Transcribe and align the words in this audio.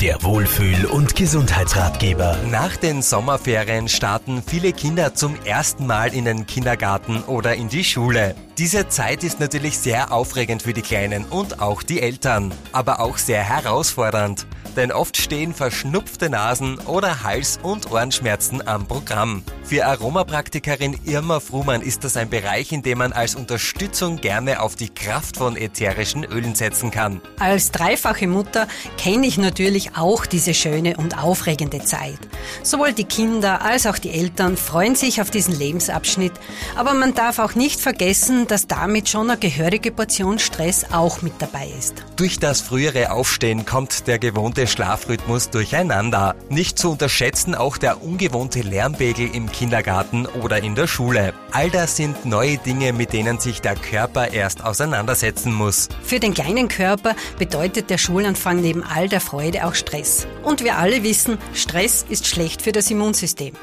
Der 0.00 0.22
Wohlfühl- 0.22 0.84
und 0.84 1.16
Gesundheitsratgeber. 1.16 2.36
Nach 2.50 2.76
den 2.76 3.00
Sommerferien 3.00 3.88
starten 3.88 4.42
viele 4.46 4.74
Kinder 4.74 5.14
zum 5.14 5.36
ersten 5.46 5.86
Mal 5.86 6.12
in 6.12 6.26
den 6.26 6.46
Kindergarten 6.46 7.22
oder 7.22 7.54
in 7.54 7.70
die 7.70 7.82
Schule. 7.82 8.34
Diese 8.58 8.88
Zeit 8.88 9.24
ist 9.24 9.40
natürlich 9.40 9.78
sehr 9.78 10.12
aufregend 10.12 10.64
für 10.64 10.74
die 10.74 10.82
Kleinen 10.82 11.24
und 11.24 11.62
auch 11.62 11.82
die 11.82 12.02
Eltern, 12.02 12.52
aber 12.72 13.00
auch 13.00 13.16
sehr 13.16 13.42
herausfordernd 13.42 14.46
denn 14.76 14.92
oft 14.92 15.16
stehen 15.16 15.54
verschnupfte 15.54 16.30
Nasen 16.30 16.78
oder 16.80 17.22
Hals- 17.22 17.58
und 17.62 17.90
Ohrenschmerzen 17.90 18.66
am 18.66 18.86
Programm. 18.86 19.42
Für 19.64 19.86
Aromapraktikerin 19.86 20.98
Irma 21.04 21.40
Frumann 21.40 21.82
ist 21.82 22.04
das 22.04 22.16
ein 22.16 22.30
Bereich, 22.30 22.70
in 22.70 22.82
dem 22.82 22.98
man 22.98 23.12
als 23.12 23.34
Unterstützung 23.34 24.20
gerne 24.20 24.60
auf 24.60 24.76
die 24.76 24.90
Kraft 24.90 25.38
von 25.38 25.56
ätherischen 25.56 26.24
Ölen 26.24 26.54
setzen 26.54 26.90
kann. 26.90 27.20
Als 27.38 27.72
dreifache 27.72 28.28
Mutter 28.28 28.68
kenne 28.98 29.26
ich 29.26 29.38
natürlich 29.38 29.85
auch 29.94 30.26
diese 30.26 30.54
schöne 30.54 30.96
und 30.96 31.18
aufregende 31.18 31.80
Zeit. 31.84 32.18
Sowohl 32.62 32.92
die 32.92 33.04
Kinder 33.04 33.62
als 33.62 33.86
auch 33.86 33.98
die 33.98 34.10
Eltern 34.10 34.56
freuen 34.56 34.94
sich 34.94 35.20
auf 35.20 35.30
diesen 35.30 35.58
Lebensabschnitt, 35.58 36.32
aber 36.74 36.94
man 36.94 37.14
darf 37.14 37.38
auch 37.38 37.54
nicht 37.54 37.80
vergessen, 37.80 38.46
dass 38.46 38.66
damit 38.66 39.08
schon 39.08 39.30
eine 39.30 39.38
gehörige 39.38 39.90
Portion 39.90 40.38
Stress 40.38 40.86
auch 40.92 41.22
mit 41.22 41.34
dabei 41.38 41.70
ist. 41.78 42.04
Durch 42.16 42.38
das 42.38 42.60
frühere 42.60 43.10
Aufstehen 43.10 43.66
kommt 43.66 44.06
der 44.06 44.18
gewohnte 44.18 44.66
Schlafrhythmus 44.66 45.50
durcheinander. 45.50 46.34
Nicht 46.48 46.78
zu 46.78 46.92
unterschätzen 46.92 47.54
auch 47.54 47.76
der 47.76 48.02
ungewohnte 48.02 48.60
Lärmpegel 48.60 49.34
im 49.34 49.50
Kindergarten 49.50 50.26
oder 50.26 50.62
in 50.62 50.74
der 50.74 50.86
Schule. 50.86 51.34
All 51.52 51.70
das 51.70 51.96
sind 51.96 52.24
neue 52.24 52.58
Dinge, 52.58 52.92
mit 52.92 53.12
denen 53.12 53.38
sich 53.38 53.60
der 53.60 53.74
Körper 53.74 54.32
erst 54.32 54.64
auseinandersetzen 54.64 55.52
muss. 55.52 55.88
Für 56.02 56.20
den 56.20 56.34
kleinen 56.34 56.68
Körper 56.68 57.14
bedeutet 57.38 57.90
der 57.90 57.98
Schulanfang 57.98 58.60
neben 58.60 58.82
all 58.82 59.08
der 59.08 59.20
Freude 59.20 59.66
auch 59.66 59.74
Stress. 59.74 60.26
Und 60.42 60.62
wir 60.64 60.78
alle 60.78 61.02
wissen, 61.02 61.38
Stress 61.54 62.04
ist 62.08 62.26
schlecht 62.36 62.60
für 62.60 62.72
das 62.72 62.90
Immunsystem. 62.90 63.54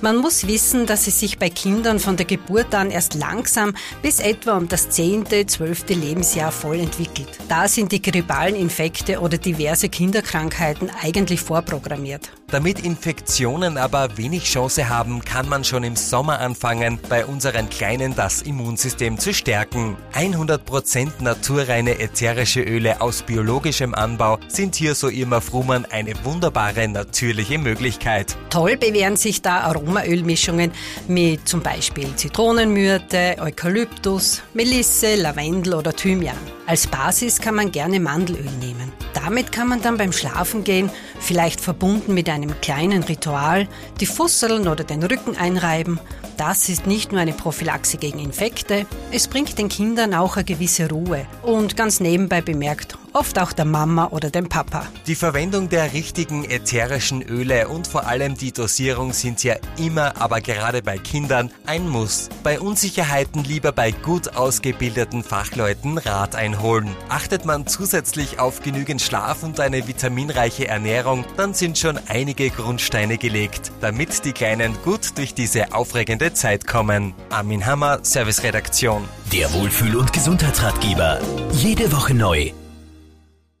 Man 0.00 0.18
muss 0.18 0.46
wissen, 0.46 0.86
dass 0.86 1.06
es 1.06 1.20
sich 1.20 1.38
bei 1.38 1.50
Kindern 1.50 1.98
von 1.98 2.16
der 2.16 2.26
Geburt 2.26 2.74
an 2.74 2.90
erst 2.90 3.14
langsam 3.14 3.74
bis 4.02 4.20
etwa 4.20 4.56
um 4.56 4.68
das 4.68 4.90
zehnte, 4.90 5.46
zwölfte 5.46 5.94
Lebensjahr 5.94 6.52
voll 6.52 6.80
entwickelt. 6.80 7.28
Da 7.48 7.68
sind 7.68 7.92
die 7.92 8.02
grippalen 8.02 8.54
Infekte 8.56 9.20
oder 9.20 9.38
diverse 9.38 9.88
Kinderkrankheiten 9.88 10.90
eigentlich 11.02 11.40
vorprogrammiert. 11.40 12.30
Damit 12.52 12.84
Infektionen 12.84 13.78
aber 13.78 14.18
wenig 14.18 14.44
Chance 14.44 14.90
haben, 14.90 15.24
kann 15.24 15.48
man 15.48 15.64
schon 15.64 15.84
im 15.84 15.96
Sommer 15.96 16.38
anfangen, 16.40 16.98
bei 17.08 17.24
unseren 17.24 17.70
Kleinen 17.70 18.14
das 18.14 18.42
Immunsystem 18.42 19.18
zu 19.18 19.32
stärken. 19.32 19.96
100% 20.12 21.22
naturreine 21.22 21.98
ätherische 21.98 22.60
Öle 22.60 23.00
aus 23.00 23.22
biologischem 23.22 23.94
Anbau 23.94 24.38
sind 24.48 24.74
hier, 24.74 24.94
so 24.94 25.08
Irma 25.08 25.40
Frumann, 25.40 25.86
eine 25.86 26.12
wunderbare 26.24 26.88
natürliche 26.88 27.56
Möglichkeit. 27.56 28.36
Toll 28.50 28.76
bewähren 28.76 29.16
sich 29.16 29.40
da 29.40 29.70
Aromaölmischungen 29.76 30.72
mit 31.08 31.48
zum 31.48 31.62
Beispiel 31.62 32.14
Zitronenmyrte, 32.16 33.36
Eukalyptus, 33.40 34.42
Melisse, 34.54 35.16
Lavendel 35.16 35.74
oder 35.74 35.92
Thymian. 35.92 36.36
Als 36.66 36.86
Basis 36.86 37.40
kann 37.40 37.56
man 37.56 37.72
gerne 37.72 38.00
Mandelöl 38.00 38.50
nehmen. 38.60 38.92
Damit 39.14 39.52
kann 39.52 39.68
man 39.68 39.82
dann 39.82 39.98
beim 39.98 40.12
Schlafengehen, 40.12 40.90
vielleicht 41.20 41.60
verbunden 41.60 42.14
mit 42.14 42.28
einem 42.28 42.60
kleinen 42.60 43.02
Ritual, 43.02 43.68
die 44.00 44.06
Fusseln 44.06 44.68
oder 44.68 44.84
den 44.84 45.02
Rücken 45.02 45.36
einreiben. 45.36 46.00
Das 46.36 46.68
ist 46.68 46.86
nicht 46.86 47.12
nur 47.12 47.20
eine 47.20 47.32
Prophylaxe 47.32 47.98
gegen 47.98 48.18
Infekte, 48.18 48.86
es 49.10 49.28
bringt 49.28 49.58
den 49.58 49.68
Kindern 49.68 50.14
auch 50.14 50.36
eine 50.36 50.44
gewisse 50.44 50.88
Ruhe. 50.88 51.26
Und 51.42 51.76
ganz 51.76 52.00
nebenbei 52.00 52.40
bemerkt, 52.40 52.96
oft 53.12 53.38
auch 53.38 53.52
der 53.52 53.64
Mama 53.64 54.08
oder 54.08 54.30
dem 54.30 54.48
Papa. 54.48 54.86
Die 55.06 55.14
Verwendung 55.14 55.68
der 55.68 55.92
richtigen 55.92 56.44
ätherischen 56.44 57.22
Öle 57.22 57.68
und 57.68 57.86
vor 57.86 58.06
allem 58.06 58.36
die 58.36 58.52
Dosierung 58.52 59.12
sind 59.12 59.44
ja 59.44 59.56
immer, 59.76 60.20
aber 60.20 60.40
gerade 60.40 60.82
bei 60.82 60.98
Kindern, 60.98 61.50
ein 61.66 61.88
Muss. 61.88 62.28
Bei 62.42 62.60
Unsicherheiten 62.60 63.44
lieber 63.44 63.72
bei 63.72 63.90
gut 63.90 64.36
ausgebildeten 64.36 65.24
Fachleuten 65.24 65.98
Rat 65.98 66.34
einholen. 66.34 66.94
Achtet 67.08 67.44
man 67.44 67.66
zusätzlich 67.66 68.38
auf 68.38 68.62
genügend 68.62 69.02
Schlaf 69.02 69.42
und 69.42 69.60
eine 69.60 69.86
vitaminreiche 69.86 70.68
Ernährung, 70.68 71.24
dann 71.36 71.54
sind 71.54 71.78
schon 71.78 71.98
einige 72.08 72.50
Grundsteine 72.50 73.18
gelegt, 73.18 73.72
damit 73.80 74.24
die 74.24 74.32
Kleinen 74.32 74.76
gut 74.84 75.18
durch 75.18 75.34
diese 75.34 75.74
aufregende 75.74 76.32
Zeit 76.32 76.66
kommen. 76.66 77.14
Armin 77.30 77.66
Hammer, 77.66 78.00
Serviceredaktion. 78.02 79.04
Der 79.32 79.52
Wohlfühl- 79.52 79.96
und 79.96 80.12
Gesundheitsratgeber. 80.12 81.20
Jede 81.52 81.92
Woche 81.92 82.14
neu 82.14 82.52